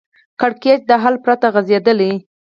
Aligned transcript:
کړکېچ 0.39 0.81
د 0.89 0.91
حل 1.03 1.15
پرته 1.23 1.47
غځېدلی 1.53 2.11